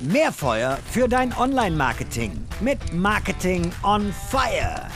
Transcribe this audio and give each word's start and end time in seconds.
Mehr 0.00 0.30
Feuer 0.30 0.78
für 0.92 1.08
dein 1.08 1.36
Online-Marketing 1.36 2.30
mit 2.60 2.78
Marketing 2.94 3.72
on 3.82 4.12
Fire. 4.30 4.86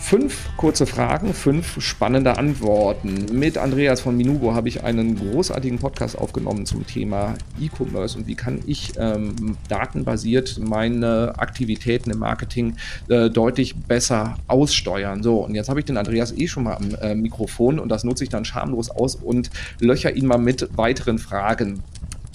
Fünf 0.00 0.48
kurze 0.56 0.84
Fragen, 0.84 1.32
fünf 1.32 1.80
spannende 1.80 2.36
Antworten. 2.36 3.26
Mit 3.30 3.56
Andreas 3.56 4.00
von 4.00 4.16
Minugo 4.16 4.52
habe 4.52 4.68
ich 4.68 4.82
einen 4.82 5.14
großartigen 5.14 5.78
Podcast 5.78 6.18
aufgenommen 6.18 6.66
zum 6.66 6.84
Thema 6.84 7.34
E-Commerce 7.60 8.18
und 8.18 8.26
wie 8.26 8.34
kann 8.34 8.62
ich 8.66 8.94
ähm, 8.98 9.56
datenbasiert 9.68 10.58
meine 10.58 11.34
Aktivitäten 11.38 12.10
im 12.10 12.18
Marketing 12.18 12.74
äh, 13.08 13.30
deutlich 13.30 13.76
besser 13.76 14.38
aussteuern. 14.48 15.22
So, 15.22 15.44
und 15.44 15.54
jetzt 15.54 15.68
habe 15.68 15.78
ich 15.78 15.86
den 15.86 15.98
Andreas 15.98 16.32
eh 16.32 16.48
schon 16.48 16.64
mal 16.64 16.74
am 16.74 16.96
äh, 17.00 17.14
Mikrofon 17.14 17.78
und 17.78 17.90
das 17.90 18.02
nutze 18.02 18.24
ich 18.24 18.30
dann 18.30 18.44
schamlos 18.44 18.90
aus 18.90 19.14
und 19.14 19.50
löcher 19.78 20.16
ihn 20.16 20.26
mal 20.26 20.38
mit 20.38 20.76
weiteren 20.76 21.20
Fragen. 21.20 21.84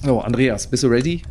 So, 0.02 0.22
Andreas, 0.22 0.66
bist 0.66 0.84
du 0.84 0.88
ready? 0.88 1.22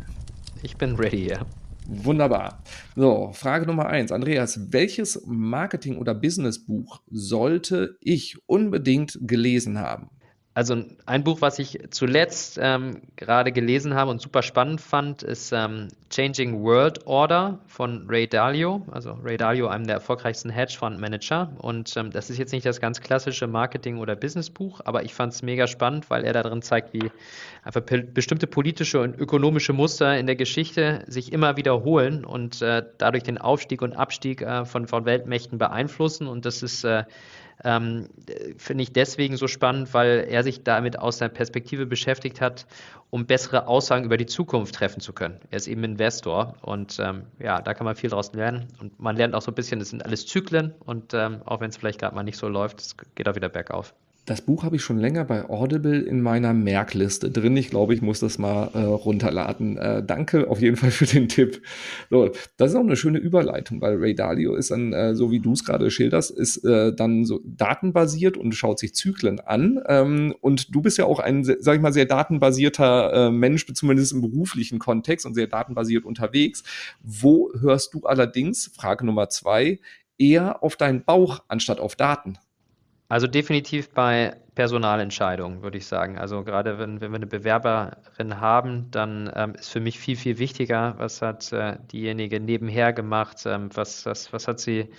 Ich 0.61 0.75
bin 0.77 0.95
ready, 0.95 1.29
ja. 1.29 1.45
Wunderbar. 1.87 2.61
So, 2.95 3.31
Frage 3.33 3.65
Nummer 3.65 3.87
eins. 3.87 4.11
Andreas, 4.11 4.71
welches 4.71 5.23
Marketing- 5.25 5.97
oder 5.97 6.13
Businessbuch 6.13 7.01
sollte 7.09 7.97
ich 8.01 8.37
unbedingt 8.45 9.17
gelesen 9.21 9.79
haben? 9.79 10.09
Also 10.59 10.75
ein 11.05 11.23
Buch, 11.23 11.39
was 11.39 11.57
ich 11.57 11.79
zuletzt 11.89 12.59
ähm, 12.61 12.97
gerade 13.15 13.53
gelesen 13.53 13.93
habe 13.93 14.11
und 14.11 14.19
super 14.19 14.41
spannend 14.41 14.81
fand, 14.81 15.23
ist 15.23 15.53
ähm, 15.53 15.87
Changing 16.09 16.61
World 16.61 17.07
Order 17.07 17.59
von 17.65 18.05
Ray 18.09 18.27
Dalio. 18.27 18.85
Also 18.91 19.13
Ray 19.23 19.37
Dalio, 19.37 19.69
einem 19.69 19.87
der 19.87 19.95
erfolgreichsten 19.95 20.49
Hedgefondsmanager. 20.49 21.53
Und 21.59 21.95
ähm, 21.95 22.11
das 22.11 22.29
ist 22.29 22.39
jetzt 22.39 22.51
nicht 22.51 22.65
das 22.65 22.81
ganz 22.81 22.99
klassische 22.99 23.47
Marketing- 23.47 23.99
oder 23.99 24.17
Businessbuch, 24.17 24.81
aber 24.83 25.05
ich 25.05 25.13
fand 25.13 25.31
es 25.31 25.43
mega 25.43 25.65
spannend, 25.65 26.09
weil 26.09 26.25
er 26.25 26.33
darin 26.33 26.61
zeigt, 26.61 26.93
wie 26.93 27.09
einfach 27.63 27.79
bestimmte 28.13 28.45
politische 28.45 28.99
und 28.99 29.17
ökonomische 29.17 29.71
Muster 29.71 30.19
in 30.19 30.25
der 30.25 30.35
Geschichte 30.35 31.05
sich 31.07 31.31
immer 31.31 31.55
wiederholen 31.55 32.25
und 32.25 32.61
äh, 32.61 32.83
dadurch 32.97 33.23
den 33.23 33.37
Aufstieg 33.37 33.81
und 33.81 33.93
Abstieg 33.93 34.41
äh, 34.41 34.65
von, 34.65 34.87
von 34.87 35.05
Weltmächten 35.05 35.57
beeinflussen. 35.57 36.27
Und 36.27 36.45
das 36.45 36.63
ist 36.63 36.83
äh, 36.83 37.05
ähm, 37.63 38.07
finde 38.57 38.83
ich 38.83 38.93
deswegen 38.93 39.37
so 39.37 39.47
spannend, 39.47 39.93
weil 39.93 40.27
er 40.29 40.43
sich 40.43 40.63
damit 40.63 40.97
aus 40.97 41.17
der 41.17 41.29
Perspektive 41.29 41.85
beschäftigt 41.85 42.41
hat, 42.41 42.65
um 43.09 43.25
bessere 43.25 43.67
Aussagen 43.67 44.05
über 44.05 44.17
die 44.17 44.25
Zukunft 44.25 44.75
treffen 44.75 45.01
zu 45.01 45.13
können. 45.13 45.39
Er 45.51 45.57
ist 45.57 45.67
eben 45.67 45.83
Investor 45.83 46.55
und 46.61 46.99
ähm, 46.99 47.23
ja, 47.39 47.61
da 47.61 47.73
kann 47.73 47.85
man 47.85 47.95
viel 47.95 48.09
draus 48.09 48.33
lernen. 48.33 48.67
Und 48.79 48.99
man 48.99 49.15
lernt 49.15 49.35
auch 49.35 49.41
so 49.41 49.51
ein 49.51 49.55
bisschen, 49.55 49.79
das 49.79 49.89
sind 49.89 50.05
alles 50.05 50.25
Zyklen 50.25 50.73
und 50.85 51.13
ähm, 51.13 51.41
auch 51.45 51.59
wenn 51.59 51.69
es 51.69 51.77
vielleicht 51.77 51.99
gerade 51.99 52.15
mal 52.15 52.23
nicht 52.23 52.37
so 52.37 52.47
läuft, 52.47 52.79
es 52.79 52.95
geht 53.15 53.27
auch 53.27 53.35
wieder 53.35 53.49
bergauf. 53.49 53.93
Das 54.25 54.41
Buch 54.41 54.63
habe 54.63 54.75
ich 54.75 54.83
schon 54.83 54.99
länger 54.99 55.25
bei 55.25 55.49
Audible 55.49 55.99
in 55.99 56.21
meiner 56.21 56.53
Merkliste 56.53 57.31
drin. 57.31 57.57
Ich 57.57 57.71
glaube, 57.71 57.95
ich 57.95 58.03
muss 58.03 58.19
das 58.19 58.37
mal 58.37 58.69
äh, 58.75 58.79
runterladen. 58.79 59.77
Äh, 59.77 60.03
danke 60.05 60.47
auf 60.49 60.61
jeden 60.61 60.75
Fall 60.75 60.91
für 60.91 61.07
den 61.07 61.27
Tipp. 61.29 61.63
So, 62.11 62.29
das 62.57 62.71
ist 62.71 62.75
auch 62.75 62.81
eine 62.81 62.95
schöne 62.95 63.17
Überleitung, 63.17 63.81
weil 63.81 63.95
Ray 63.95 64.13
Dalio 64.13 64.53
ist 64.53 64.69
dann, 64.69 64.93
äh, 64.93 65.15
so 65.15 65.31
wie 65.31 65.39
du 65.39 65.53
es 65.53 65.65
gerade 65.65 65.89
schilderst, 65.89 66.29
ist 66.29 66.63
äh, 66.63 66.93
dann 66.93 67.25
so 67.25 67.41
datenbasiert 67.43 68.37
und 68.37 68.53
schaut 68.53 68.77
sich 68.77 68.93
Zyklen 68.93 69.39
an. 69.39 69.79
Ähm, 69.87 70.35
und 70.41 70.75
du 70.75 70.81
bist 70.81 70.99
ja 70.99 71.05
auch 71.05 71.19
ein, 71.19 71.43
sag 71.43 71.75
ich 71.75 71.81
mal, 71.81 71.93
sehr 71.93 72.05
datenbasierter 72.05 73.13
äh, 73.13 73.31
Mensch, 73.31 73.65
zumindest 73.73 74.11
im 74.11 74.21
beruflichen 74.21 74.77
Kontext 74.77 75.25
und 75.25 75.33
sehr 75.33 75.47
datenbasiert 75.47 76.05
unterwegs. 76.05 76.63
Wo 77.01 77.51
hörst 77.59 77.95
du 77.95 78.03
allerdings, 78.03 78.71
Frage 78.75 79.05
Nummer 79.05 79.29
zwei, 79.29 79.79
eher 80.19 80.61
auf 80.61 80.75
deinen 80.75 81.03
Bauch 81.03 81.39
anstatt 81.47 81.79
auf 81.79 81.95
Daten? 81.95 82.37
Also 83.09 83.25
definitiv 83.25 83.89
bei 83.89 84.35
Personalentscheidungen, 84.53 85.63
würde 85.63 85.79
ich 85.79 85.87
sagen. 85.87 86.19
Also 86.19 86.43
gerade 86.43 86.77
wenn, 86.77 87.01
wenn 87.01 87.11
wir 87.11 87.15
eine 87.15 87.25
Bewerberin 87.25 88.39
haben, 88.39 88.91
dann 88.91 89.31
ähm, 89.35 89.55
ist 89.55 89.69
für 89.69 89.79
mich 89.79 89.97
viel, 89.97 90.15
viel 90.15 90.37
wichtiger, 90.37 90.93
was 90.99 91.23
hat 91.23 91.51
äh, 91.51 91.77
diejenige 91.91 92.39
nebenher 92.39 92.93
gemacht, 92.93 93.43
ähm, 93.47 93.69
was, 93.73 94.05
was, 94.05 94.31
was 94.31 94.47
hat 94.47 94.59
sie, 94.59 94.89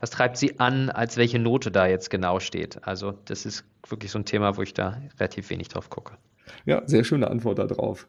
was 0.00 0.10
treibt 0.10 0.36
sie 0.36 0.58
an, 0.58 0.90
als 0.90 1.16
welche 1.16 1.38
Note 1.38 1.70
da 1.70 1.86
jetzt 1.86 2.10
genau 2.10 2.40
steht. 2.40 2.86
Also 2.88 3.12
das 3.26 3.46
ist 3.46 3.64
wirklich 3.88 4.10
so 4.10 4.18
ein 4.18 4.24
Thema, 4.24 4.56
wo 4.56 4.62
ich 4.62 4.74
da 4.74 5.00
relativ 5.20 5.48
wenig 5.50 5.68
drauf 5.68 5.90
gucke. 5.90 6.14
Ja, 6.64 6.82
sehr 6.86 7.04
schöne 7.04 7.30
Antwort 7.30 7.60
darauf. 7.60 8.08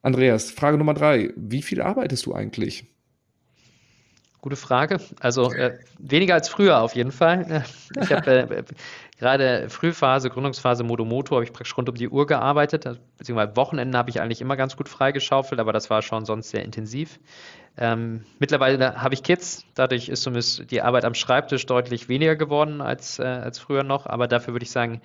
Andreas, 0.00 0.50
Frage 0.50 0.78
Nummer 0.78 0.94
drei. 0.94 1.32
Wie 1.36 1.60
viel 1.60 1.82
arbeitest 1.82 2.24
du 2.24 2.34
eigentlich? 2.34 2.86
Gute 4.46 4.54
Frage. 4.54 5.00
Also 5.18 5.52
äh, 5.52 5.76
weniger 5.98 6.34
als 6.34 6.48
früher 6.48 6.80
auf 6.80 6.94
jeden 6.94 7.10
Fall. 7.10 7.64
Ich 8.00 8.12
habe 8.12 8.30
äh, 8.30 8.62
gerade 9.18 9.68
Frühphase, 9.68 10.30
Gründungsphase 10.30 10.84
Modomoto, 10.84 11.34
habe 11.34 11.42
ich 11.44 11.52
praktisch 11.52 11.76
rund 11.76 11.88
um 11.88 11.96
die 11.96 12.08
Uhr 12.08 12.28
gearbeitet. 12.28 12.88
Beziehungsweise 13.18 13.56
Wochenenden 13.56 13.96
habe 13.96 14.10
ich 14.10 14.20
eigentlich 14.20 14.40
immer 14.40 14.56
ganz 14.56 14.76
gut 14.76 14.88
freigeschaufelt, 14.88 15.60
aber 15.60 15.72
das 15.72 15.90
war 15.90 16.00
schon 16.00 16.24
sonst 16.26 16.50
sehr 16.50 16.64
intensiv. 16.64 17.18
Ähm, 17.76 18.24
mittlerweile 18.38 19.02
habe 19.02 19.14
ich 19.14 19.24
Kids, 19.24 19.64
dadurch 19.74 20.08
ist 20.08 20.22
zumindest 20.22 20.70
die 20.70 20.80
Arbeit 20.80 21.04
am 21.04 21.14
Schreibtisch 21.14 21.66
deutlich 21.66 22.08
weniger 22.08 22.36
geworden 22.36 22.80
als, 22.80 23.18
äh, 23.18 23.24
als 23.24 23.58
früher 23.58 23.82
noch, 23.82 24.06
aber 24.06 24.28
dafür 24.28 24.54
würde 24.54 24.62
ich 24.62 24.70
sagen, 24.70 25.00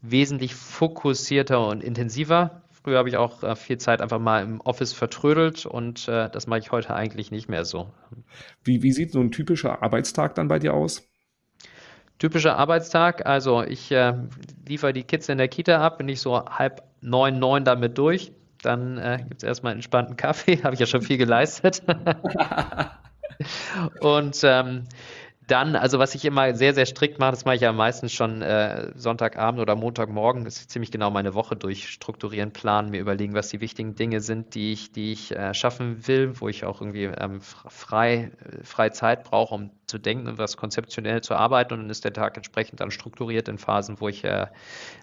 wesentlich 0.00 0.54
fokussierter 0.54 1.66
und 1.68 1.84
intensiver. 1.84 2.62
Früher 2.86 2.98
habe 2.98 3.08
ich 3.08 3.16
auch 3.16 3.42
äh, 3.42 3.56
viel 3.56 3.78
Zeit 3.78 4.00
einfach 4.00 4.20
mal 4.20 4.44
im 4.44 4.60
Office 4.60 4.92
vertrödelt 4.92 5.66
und 5.66 6.06
äh, 6.06 6.30
das 6.30 6.46
mache 6.46 6.60
ich 6.60 6.70
heute 6.70 6.94
eigentlich 6.94 7.32
nicht 7.32 7.48
mehr 7.48 7.64
so. 7.64 7.90
Wie, 8.62 8.84
wie 8.84 8.92
sieht 8.92 9.10
so 9.10 9.18
ein 9.18 9.32
typischer 9.32 9.82
Arbeitstag 9.82 10.36
dann 10.36 10.46
bei 10.46 10.60
dir 10.60 10.72
aus? 10.72 11.02
Typischer 12.20 12.56
Arbeitstag, 12.56 13.26
also 13.26 13.64
ich 13.64 13.90
äh, 13.90 14.12
liefere 14.68 14.92
die 14.92 15.02
Kids 15.02 15.28
in 15.28 15.38
der 15.38 15.48
Kita 15.48 15.84
ab, 15.84 15.98
bin 15.98 16.08
ich 16.08 16.20
so 16.20 16.44
halb 16.44 16.84
neun, 17.00 17.40
neun 17.40 17.64
damit 17.64 17.98
durch. 17.98 18.30
Dann 18.62 18.98
äh, 18.98 19.18
gibt 19.28 19.38
es 19.38 19.42
erstmal 19.42 19.72
einen 19.72 19.78
entspannten 19.78 20.16
Kaffee, 20.16 20.62
habe 20.62 20.74
ich 20.74 20.78
ja 20.78 20.86
schon 20.86 21.02
viel 21.02 21.18
geleistet. 21.18 21.82
und 24.00 24.38
ähm, 24.44 24.84
dann, 25.46 25.76
also 25.76 25.98
was 25.98 26.14
ich 26.14 26.24
immer 26.24 26.54
sehr, 26.54 26.74
sehr 26.74 26.86
strikt 26.86 27.18
mache, 27.18 27.30
das 27.30 27.44
mache 27.44 27.54
ich 27.56 27.60
ja 27.60 27.72
meistens 27.72 28.12
schon 28.12 28.42
äh, 28.42 28.90
Sonntagabend 28.96 29.60
oder 29.60 29.76
Montagmorgen, 29.76 30.44
ist 30.44 30.70
ziemlich 30.70 30.90
genau 30.90 31.10
meine 31.10 31.34
Woche 31.34 31.54
durchstrukturieren, 31.54 32.52
planen, 32.52 32.90
mir 32.90 33.00
überlegen, 33.00 33.34
was 33.34 33.48
die 33.48 33.60
wichtigen 33.60 33.94
Dinge 33.94 34.20
sind, 34.20 34.54
die 34.54 34.72
ich, 34.72 34.92
die 34.92 35.12
ich 35.12 35.34
äh, 35.36 35.54
schaffen 35.54 36.06
will, 36.08 36.40
wo 36.40 36.48
ich 36.48 36.64
auch 36.64 36.80
irgendwie 36.80 37.04
ähm, 37.04 37.40
frei, 37.40 38.32
äh, 38.44 38.64
frei 38.64 38.90
Zeit 38.90 39.22
brauche, 39.24 39.54
um 39.54 39.70
zu 39.86 39.98
denken 39.98 40.26
und 40.26 40.38
was 40.38 40.56
konzeptionell 40.56 41.20
zu 41.20 41.34
arbeiten. 41.34 41.74
Und 41.74 41.80
dann 41.80 41.90
ist 41.90 42.04
der 42.04 42.12
Tag 42.12 42.36
entsprechend 42.36 42.80
dann 42.80 42.90
strukturiert 42.90 43.48
in 43.48 43.58
Phasen, 43.58 44.00
wo 44.00 44.08
ich 44.08 44.24
äh, 44.24 44.46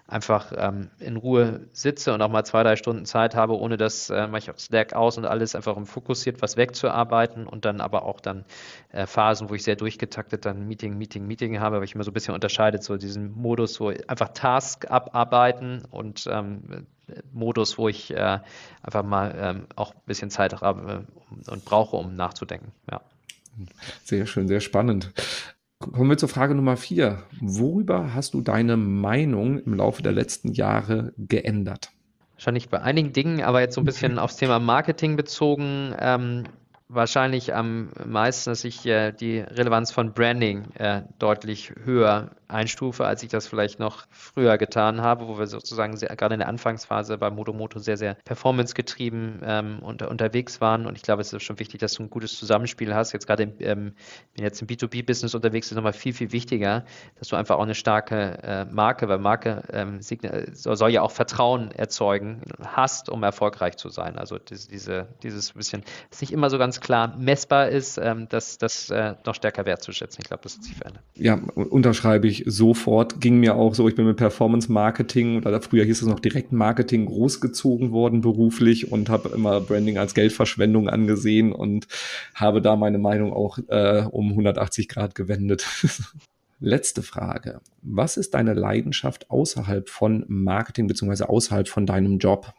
einfach 0.06 0.52
ähm, 0.56 0.90
in 0.98 1.16
Ruhe 1.16 1.68
sitze 1.72 2.12
und 2.12 2.20
auch 2.22 2.28
mal 2.28 2.44
zwei, 2.44 2.62
drei 2.62 2.76
Stunden 2.76 3.06
Zeit 3.06 3.34
habe, 3.34 3.58
ohne 3.58 3.76
das 3.76 4.10
äh, 4.10 4.26
mache 4.26 4.38
ich 4.38 4.50
auf 4.50 4.60
Slack 4.60 4.92
aus 4.92 5.16
und 5.16 5.24
alles 5.24 5.54
einfach 5.54 5.76
um 5.76 5.86
fokussiert 5.86 6.42
was 6.42 6.56
wegzuarbeiten 6.56 7.46
und 7.46 7.64
dann 7.64 7.80
aber 7.80 8.04
auch 8.04 8.20
dann 8.20 8.44
äh, 8.92 9.06
Phasen, 9.06 9.48
wo 9.50 9.54
ich 9.54 9.62
sehr 9.62 9.76
durchgetaktet 9.76 10.44
dann 10.44 10.66
Meeting, 10.66 10.98
Meeting, 10.98 11.26
Meeting 11.26 11.60
habe, 11.60 11.76
weil 11.76 11.84
ich 11.84 11.94
immer 11.94 12.04
so 12.04 12.10
ein 12.10 12.14
bisschen 12.14 12.34
unterscheidet, 12.34 12.82
so 12.82 12.96
diesen 12.96 13.32
Modus, 13.32 13.80
wo 13.80 13.88
einfach 13.88 14.28
Task 14.28 14.90
abarbeiten 14.90 15.82
und 15.90 16.28
ähm, 16.30 16.86
Modus, 17.32 17.78
wo 17.78 17.88
ich 17.88 18.10
äh, 18.12 18.40
einfach 18.82 19.02
mal 19.02 19.34
ähm, 19.38 19.66
auch 19.76 19.92
ein 19.92 20.00
bisschen 20.06 20.30
Zeit 20.30 20.60
habe 20.60 21.06
äh, 21.06 21.50
und 21.50 21.64
brauche, 21.64 21.96
um 21.96 22.14
nachzudenken. 22.14 22.72
Ja. 22.90 23.00
Sehr 24.04 24.26
schön, 24.26 24.48
sehr 24.48 24.60
spannend. 24.60 25.12
Kommen 25.78 26.10
wir 26.10 26.16
zur 26.16 26.28
Frage 26.28 26.54
Nummer 26.54 26.76
vier. 26.76 27.24
Worüber 27.40 28.14
hast 28.14 28.34
du 28.34 28.40
deine 28.40 28.76
Meinung 28.76 29.58
im 29.58 29.74
Laufe 29.74 30.02
der 30.02 30.12
letzten 30.12 30.52
Jahre 30.52 31.12
geändert? 31.18 31.90
Wahrscheinlich 32.32 32.68
bei 32.68 32.80
einigen 32.80 33.12
Dingen, 33.12 33.42
aber 33.42 33.60
jetzt 33.60 33.74
so 33.74 33.80
ein 33.80 33.84
bisschen 33.84 34.18
aufs 34.18 34.36
Thema 34.36 34.58
Marketing 34.58 35.16
bezogen. 35.16 35.94
Ähm, 35.98 36.44
wahrscheinlich 36.88 37.54
am 37.54 37.90
meisten, 38.04 38.50
dass 38.50 38.64
ich 38.64 38.84
äh, 38.86 39.12
die 39.12 39.40
Relevanz 39.40 39.90
von 39.90 40.12
Branding 40.12 40.70
äh, 40.74 41.02
deutlich 41.18 41.72
höher 41.84 42.30
einstufe, 42.48 43.06
als 43.06 43.22
ich 43.22 43.30
das 43.30 43.46
vielleicht 43.46 43.78
noch 43.78 44.06
früher 44.10 44.58
getan 44.58 45.00
habe, 45.00 45.26
wo 45.26 45.38
wir 45.38 45.46
sozusagen 45.46 45.96
sehr, 45.96 46.14
gerade 46.14 46.34
in 46.34 46.40
der 46.40 46.48
Anfangsphase 46.48 47.18
bei 47.18 47.30
Motomoto 47.30 47.78
sehr, 47.78 47.96
sehr 47.96 48.14
performancegetrieben 48.24 49.40
ähm, 49.44 49.78
unter, 49.80 50.10
unterwegs 50.10 50.60
waren. 50.60 50.86
Und 50.86 50.96
ich 50.96 51.02
glaube, 51.02 51.22
es 51.22 51.32
ist 51.32 51.42
schon 51.42 51.58
wichtig, 51.58 51.80
dass 51.80 51.94
du 51.94 52.04
ein 52.04 52.10
gutes 52.10 52.38
Zusammenspiel 52.38 52.94
hast. 52.94 53.12
Jetzt 53.12 53.26
gerade, 53.26 53.44
im, 53.44 53.54
ähm, 53.60 53.94
wenn 54.34 54.44
jetzt 54.44 54.60
im 54.62 54.68
B2B-Business 54.68 55.34
unterwegs 55.34 55.68
ist, 55.68 55.74
nochmal 55.74 55.92
viel, 55.92 56.12
viel 56.12 56.32
wichtiger, 56.32 56.84
dass 57.18 57.28
du 57.28 57.36
einfach 57.36 57.56
auch 57.56 57.62
eine 57.62 57.74
starke 57.74 58.38
äh, 58.42 58.64
Marke, 58.66 59.08
weil 59.08 59.18
Marke 59.18 59.64
ähm, 59.72 60.00
soll, 60.00 60.76
soll, 60.76 60.90
ja 60.90 61.02
auch 61.02 61.10
Vertrauen 61.10 61.70
erzeugen, 61.72 62.42
hast, 62.62 63.08
um 63.08 63.22
erfolgreich 63.22 63.76
zu 63.76 63.88
sein. 63.88 64.18
Also 64.18 64.38
diese, 64.38 65.08
dieses 65.22 65.52
bisschen, 65.52 65.82
das 66.10 66.20
nicht 66.20 66.32
immer 66.32 66.50
so 66.50 66.58
ganz 66.58 66.73
klar 66.80 67.16
messbar 67.18 67.68
ist, 67.68 67.98
ähm, 67.98 68.26
das, 68.28 68.58
das 68.58 68.90
äh, 68.90 69.14
noch 69.24 69.34
stärker 69.34 69.66
wertzuschätzen. 69.66 70.20
Ich 70.22 70.28
glaube, 70.28 70.42
das 70.44 70.56
hat 70.56 70.64
sich 70.64 70.74
verändert. 70.74 71.02
Ja, 71.16 71.34
unterschreibe 71.34 72.26
ich 72.28 72.44
sofort. 72.46 73.20
Ging 73.20 73.38
mir 73.38 73.56
auch 73.56 73.74
so, 73.74 73.88
ich 73.88 73.94
bin 73.94 74.06
mit 74.06 74.16
Performance 74.16 74.70
Marketing 74.70 75.44
oder 75.44 75.60
früher 75.60 75.84
hieß 75.84 76.02
es 76.02 76.08
noch 76.08 76.20
Direktmarketing 76.20 77.06
großgezogen 77.06 77.92
worden 77.92 78.20
beruflich 78.20 78.90
und 78.90 79.08
habe 79.08 79.30
immer 79.30 79.60
Branding 79.60 79.98
als 79.98 80.14
Geldverschwendung 80.14 80.88
angesehen 80.88 81.52
und 81.52 81.86
habe 82.34 82.60
da 82.60 82.76
meine 82.76 82.98
Meinung 82.98 83.32
auch 83.32 83.58
äh, 83.68 84.04
um 84.10 84.30
180 84.30 84.88
Grad 84.88 85.14
gewendet. 85.14 85.66
Letzte 86.60 87.02
Frage. 87.02 87.60
Was 87.82 88.16
ist 88.16 88.34
deine 88.34 88.54
Leidenschaft 88.54 89.30
außerhalb 89.30 89.88
von 89.88 90.24
Marketing 90.28 90.86
beziehungsweise 90.86 91.28
außerhalb 91.28 91.68
von 91.68 91.84
deinem 91.84 92.18
Job? 92.18 92.54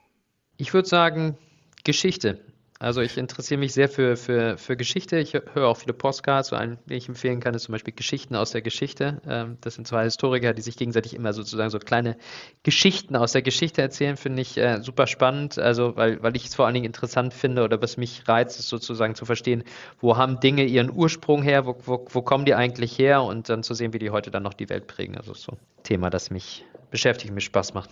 Ich 0.57 0.73
würde 0.73 0.87
sagen, 0.87 1.37
Geschichte. 1.83 2.39
Also 2.77 2.99
ich 2.99 3.17
interessiere 3.17 3.57
mich 3.57 3.73
sehr 3.73 3.87
für, 3.87 4.17
für, 4.17 4.57
für 4.57 4.75
Geschichte. 4.75 5.17
Ich 5.17 5.33
höre 5.33 5.67
auch 5.67 5.77
viele 5.77 5.93
Postcards. 5.93 6.49
So 6.49 6.57
einen, 6.57 6.77
den 6.87 6.97
ich 6.97 7.07
empfehlen 7.07 7.39
kann, 7.39 7.53
ist 7.53 7.63
zum 7.63 7.71
Beispiel 7.71 7.93
Geschichten 7.93 8.35
aus 8.35 8.51
der 8.51 8.61
Geschichte. 8.61 9.21
Ähm, 9.25 9.57
das 9.61 9.75
sind 9.75 9.87
zwei 9.87 10.03
Historiker, 10.03 10.53
die 10.53 10.61
sich 10.61 10.75
gegenseitig 10.75 11.13
immer 11.13 11.31
sozusagen 11.31 11.69
so 11.69 11.79
kleine 11.79 12.17
Geschichten 12.63 13.15
aus 13.15 13.31
der 13.31 13.43
Geschichte 13.43 13.81
erzählen, 13.81 14.17
finde 14.17 14.41
ich 14.41 14.57
äh, 14.57 14.81
super 14.81 15.07
spannend. 15.07 15.57
Also 15.57 15.95
weil, 15.95 16.21
weil 16.21 16.35
ich 16.35 16.47
es 16.47 16.55
vor 16.55 16.65
allen 16.65 16.73
Dingen 16.73 16.85
interessant 16.85 17.33
finde 17.33 17.63
oder 17.63 17.81
was 17.81 17.95
mich 17.95 18.27
reizt, 18.27 18.59
ist 18.59 18.67
sozusagen 18.67 19.15
zu 19.15 19.23
verstehen, 19.23 19.63
wo 20.01 20.17
haben 20.17 20.41
Dinge 20.41 20.65
ihren 20.65 20.91
Ursprung 20.91 21.43
her, 21.43 21.65
wo, 21.65 21.77
wo, 21.85 22.05
wo 22.09 22.21
kommen 22.23 22.43
die 22.43 22.55
eigentlich 22.55 22.99
her 22.99 23.23
und 23.23 23.47
dann 23.47 23.63
zu 23.63 23.73
sehen, 23.73 23.93
wie 23.93 23.99
die 23.99 24.09
heute 24.09 24.31
dann 24.31 24.43
noch 24.43 24.53
die 24.53 24.67
Welt 24.67 24.87
prägen. 24.87 25.15
Also 25.15 25.33
so 25.33 25.53
ein 25.53 25.57
Thema, 25.83 26.09
das 26.09 26.29
mich 26.29 26.65
beschäftigt, 26.91 27.33
mir 27.33 27.39
Spaß 27.39 27.73
macht. 27.73 27.89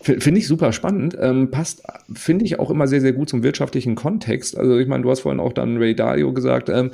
Finde 0.00 0.38
ich 0.38 0.46
super 0.46 0.72
spannend. 0.72 1.16
Ähm, 1.20 1.50
passt, 1.50 1.82
finde 2.12 2.44
ich, 2.44 2.58
auch 2.58 2.70
immer 2.70 2.86
sehr, 2.86 3.00
sehr 3.00 3.12
gut 3.12 3.28
zum 3.28 3.42
wirtschaftlichen 3.42 3.94
Kontext. 3.94 4.56
Also 4.56 4.78
ich 4.78 4.88
meine, 4.88 5.02
du 5.02 5.10
hast 5.10 5.20
vorhin 5.20 5.40
auch 5.40 5.52
dann 5.52 5.76
Ray 5.78 5.94
Dalio 5.94 6.32
gesagt. 6.32 6.68
Ähm, 6.68 6.90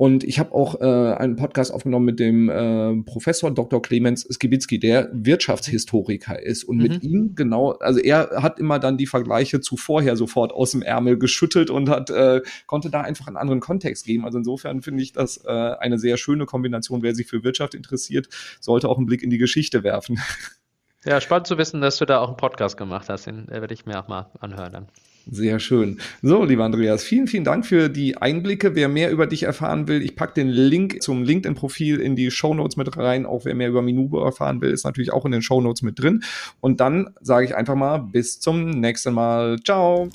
und 0.00 0.24
ich 0.24 0.38
habe 0.38 0.54
auch 0.54 0.80
äh, 0.80 1.14
einen 1.14 1.36
Podcast 1.36 1.74
aufgenommen 1.74 2.06
mit 2.06 2.20
dem 2.20 2.48
äh, 2.48 3.02
Professor 3.02 3.50
Dr. 3.50 3.82
Clemens 3.82 4.26
Skibitzky, 4.30 4.78
der 4.78 5.10
Wirtschaftshistoriker 5.12 6.42
ist. 6.42 6.64
Und 6.64 6.78
mhm. 6.78 6.82
mit 6.82 7.02
ihm 7.02 7.34
genau, 7.34 7.72
also 7.72 8.00
er 8.00 8.30
hat 8.42 8.58
immer 8.58 8.78
dann 8.78 8.96
die 8.96 9.06
Vergleiche 9.06 9.60
zu 9.60 9.76
vorher 9.76 10.16
sofort 10.16 10.52
aus 10.52 10.70
dem 10.70 10.80
Ärmel 10.80 11.18
geschüttelt 11.18 11.68
und 11.68 11.90
hat, 11.90 12.08
äh, 12.08 12.40
konnte 12.66 12.88
da 12.88 13.02
einfach 13.02 13.26
einen 13.26 13.36
anderen 13.36 13.60
Kontext 13.60 14.06
geben. 14.06 14.24
Also 14.24 14.38
insofern 14.38 14.80
finde 14.80 15.02
ich 15.02 15.12
das 15.12 15.44
äh, 15.44 15.50
eine 15.50 15.98
sehr 15.98 16.16
schöne 16.16 16.46
Kombination. 16.46 17.02
Wer 17.02 17.14
sich 17.14 17.26
für 17.26 17.44
Wirtschaft 17.44 17.74
interessiert, 17.74 18.30
sollte 18.58 18.88
auch 18.88 18.96
einen 18.96 19.06
Blick 19.06 19.22
in 19.22 19.28
die 19.28 19.36
Geschichte 19.36 19.84
werfen. 19.84 20.18
Ja, 21.04 21.20
spannend 21.20 21.46
zu 21.46 21.56
wissen, 21.56 21.80
dass 21.80 21.96
du 21.96 22.04
da 22.04 22.20
auch 22.20 22.28
einen 22.28 22.36
Podcast 22.36 22.76
gemacht 22.76 23.08
hast. 23.08 23.26
Den 23.26 23.48
werde 23.48 23.72
ich 23.72 23.86
mir 23.86 23.98
auch 23.98 24.08
mal 24.08 24.30
anhören 24.40 24.72
dann. 24.72 24.86
Sehr 25.30 25.60
schön. 25.60 26.00
So, 26.22 26.44
lieber 26.44 26.64
Andreas, 26.64 27.04
vielen, 27.04 27.26
vielen 27.26 27.44
Dank 27.44 27.66
für 27.66 27.88
die 27.88 28.16
Einblicke. 28.16 28.74
Wer 28.74 28.88
mehr 28.88 29.10
über 29.10 29.26
dich 29.26 29.44
erfahren 29.44 29.86
will, 29.86 30.02
ich 30.02 30.16
packe 30.16 30.34
den 30.34 30.48
Link 30.48 31.02
zum 31.02 31.22
LinkedIn-Profil 31.22 32.00
in 32.00 32.16
die 32.16 32.30
Show 32.30 32.54
Notes 32.54 32.76
mit 32.76 32.96
rein. 32.96 33.26
Auch 33.26 33.44
wer 33.44 33.54
mehr 33.54 33.68
über 33.68 33.82
Minubo 33.82 34.24
erfahren 34.24 34.60
will, 34.60 34.70
ist 34.70 34.84
natürlich 34.84 35.12
auch 35.12 35.24
in 35.26 35.32
den 35.32 35.42
Show 35.42 35.60
Notes 35.60 35.82
mit 35.82 35.98
drin. 35.98 36.24
Und 36.60 36.80
dann 36.80 37.10
sage 37.20 37.44
ich 37.46 37.54
einfach 37.54 37.76
mal 37.76 37.98
bis 37.98 38.40
zum 38.40 38.70
nächsten 38.70 39.14
Mal. 39.14 39.60
Ciao. 39.62 40.08